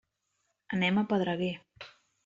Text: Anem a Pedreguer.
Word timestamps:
Anem 0.79 0.97
a 0.97 1.05
Pedreguer. 1.13 1.55